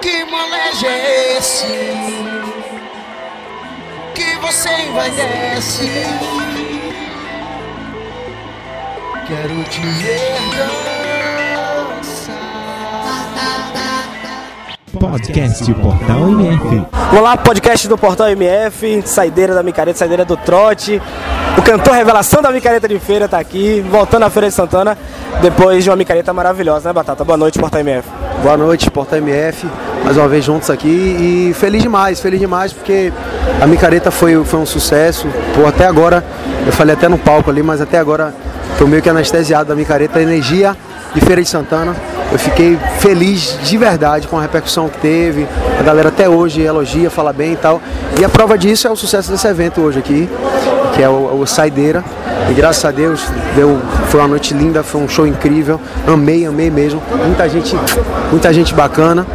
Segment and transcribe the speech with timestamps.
[0.00, 1.66] Que moleque é esse?
[4.14, 5.88] Que você envaidece?
[9.26, 10.97] Quero te ver
[14.98, 16.86] Podcast Portal MF.
[17.16, 21.00] Olá, podcast do Portal MF, saideira da micareta, saideira do trote.
[21.56, 24.98] O cantor revelação da micareta de feira tá aqui, voltando à Feira de Santana,
[25.40, 27.24] depois de uma micareta maravilhosa, né, Batata?
[27.24, 28.08] Boa noite, Portal MF.
[28.42, 29.66] Boa noite, Portal MF.
[30.04, 33.12] Mais uma vez juntos aqui e feliz demais, feliz demais porque
[33.60, 35.28] a micareta foi, foi um sucesso.
[35.54, 36.24] Pô, até agora,
[36.66, 38.34] eu falei até no palco ali, mas até agora
[38.76, 40.76] tô meio que anestesiado da micareta, a energia
[41.14, 41.94] de Feira de Santana.
[42.30, 45.46] Eu fiquei feliz de verdade com a repercussão que teve.
[45.78, 47.80] A galera até hoje elogia, fala bem e tal.
[48.18, 50.28] E a prova disso é o sucesso desse evento hoje aqui,
[50.94, 52.04] que é o, o Saideira.
[52.50, 55.80] E graças a Deus deu, foi uma noite linda, foi um show incrível.
[56.06, 57.02] Amei, amei mesmo.
[57.24, 57.76] Muita gente,
[58.30, 59.26] muita gente bacana.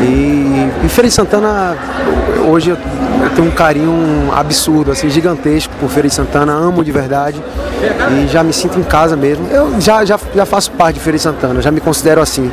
[0.00, 1.76] E, e Feira de Santana,
[2.46, 2.76] hoje
[3.22, 7.42] eu, tenho um carinho absurdo, assim, gigantesco por Feira de Santana, amo de verdade
[8.12, 9.46] e já me sinto em casa mesmo.
[9.50, 12.50] Eu já, já, já faço parte de Feira de Santana, já me considero assim.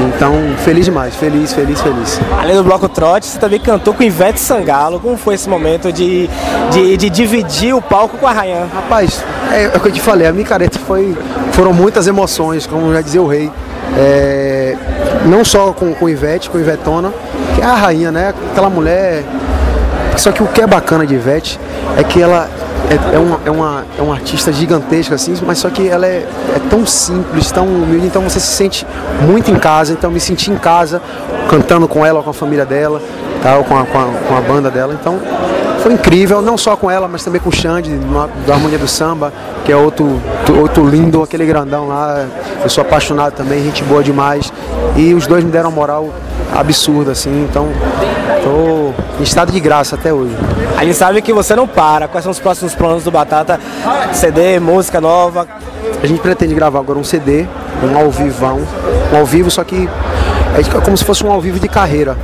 [0.00, 2.20] Então, feliz demais, feliz, feliz, feliz.
[2.40, 4.98] Além do Bloco Trote, você também cantou com Ivete Sangalo.
[4.98, 6.28] Como foi esse momento de,
[6.70, 8.66] de, de dividir o palco com a Rayan?
[8.74, 11.16] Rapaz, é, é o que eu te falei, a micareta foi,
[11.52, 13.50] foram muitas emoções, como já dizia o rei.
[13.96, 14.76] É,
[15.26, 17.12] não só com, com Ivete, com Ivetona,
[17.54, 18.34] que é a rainha, né?
[18.50, 19.22] Aquela mulher.
[20.22, 21.58] Só que o que é bacana de Ivete
[21.96, 22.48] é que ela
[22.88, 26.24] é, é, uma, é, uma, é uma artista gigantesca, assim, mas só que ela é,
[26.54, 28.86] é tão simples, tão humilde, então você se sente
[29.26, 31.02] muito em casa, então me senti em casa,
[31.50, 33.02] cantando com ela, com a família dela,
[33.42, 35.18] tal, com a, com a, com a banda dela, então
[35.82, 37.90] foi incrível, não só com ela, mas também com o Xande,
[38.46, 39.32] da Harmonia do Samba,
[39.64, 40.22] que é outro,
[40.56, 42.24] outro lindo, aquele grandão lá.
[42.62, 44.52] Eu sou apaixonado também, gente boa demais.
[44.94, 46.14] E os dois me deram moral
[46.54, 47.68] absurda, assim, então
[48.42, 50.36] tô em estado de graça até hoje.
[50.76, 52.08] A gente sabe que você não para.
[52.08, 53.58] Quais são os próximos planos do Batata?
[54.12, 55.46] CD, música nova?
[56.02, 57.46] A gente pretende gravar agora um CD,
[57.82, 58.60] um ao vivão,
[59.12, 59.88] um ao vivo, só que
[60.56, 62.16] é como se fosse um ao vivo de carreira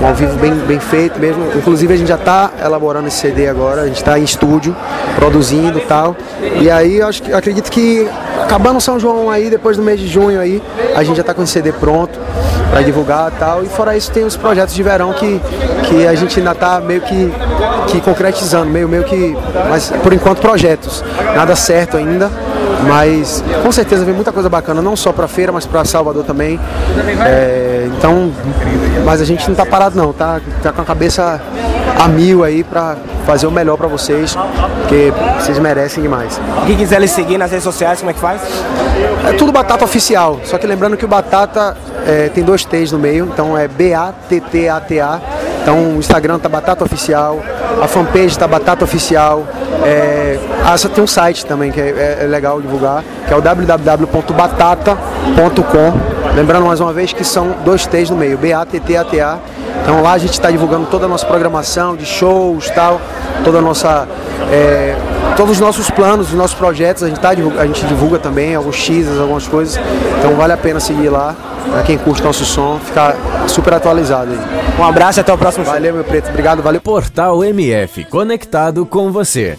[0.00, 1.44] um ao vivo bem, bem feito mesmo.
[1.54, 4.74] Inclusive a gente já está elaborando esse CD agora, a gente está em estúdio,
[5.14, 6.16] produzindo e tal.
[6.60, 8.08] E aí acho, acredito que
[8.42, 10.62] acabando São João aí, depois do mês de junho aí,
[10.94, 12.18] a gente já está com esse CD pronto
[12.76, 13.64] para divulgar e tal.
[13.64, 15.40] E fora isso tem os projetos de verão que,
[15.84, 17.32] que a gente ainda está meio que,
[17.86, 19.34] que concretizando, meio, meio que.
[19.70, 21.02] Mas por enquanto projetos.
[21.34, 22.30] Nada certo ainda.
[22.86, 26.60] Mas com certeza vem muita coisa bacana, não só para feira, mas para Salvador também.
[27.24, 28.30] É, então,
[29.04, 31.40] mas a gente não está parado não, tá, tá com a cabeça
[31.98, 34.36] a mil aí para fazer o melhor para vocês,
[34.80, 36.38] porque vocês merecem demais.
[36.66, 38.42] Quem quiser lhe seguir nas redes sociais, como é que faz?
[39.26, 41.76] É tudo Batata Oficial, só que lembrando que o Batata
[42.06, 45.20] é, tem dois T's no meio, então é B-A-T-T-A-T-A.
[45.62, 47.40] Então o Instagram tá Batata Oficial,
[47.82, 49.44] a fanpage tá Batata Oficial.
[49.84, 53.40] É, ah, tem um site também que é, é, é legal divulgar, que é o
[53.40, 56.36] www.batata.com.
[56.36, 59.38] Lembrando mais uma vez que são dois T's no meio, B-A-T-T-A-T-A.
[59.82, 63.00] Então lá a gente está divulgando toda a nossa programação de shows tal,
[63.44, 64.06] toda nossa.
[64.52, 64.94] É,
[65.36, 68.84] todos os nossos planos, os nossos projetos, a gente, tá, a gente divulga também, alguns
[68.84, 69.78] teasers, algumas coisas.
[70.18, 71.34] Então vale a pena seguir lá,
[71.70, 73.16] para quem curte nosso som, ficar
[73.48, 74.38] super atualizado aí.
[74.78, 76.28] Um abraço e até o próximo Valeu, meu preto.
[76.28, 76.80] Obrigado, valeu.
[76.80, 79.58] Portal MF, conectado com você.